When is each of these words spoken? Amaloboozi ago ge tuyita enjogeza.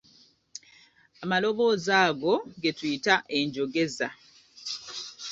Amaloboozi 1.23 1.91
ago 2.05 2.33
ge 2.61 2.71
tuyita 2.77 3.13
enjogeza. 3.37 4.07